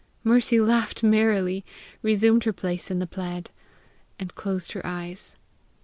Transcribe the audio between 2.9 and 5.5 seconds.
the plaid, and closed her eyes.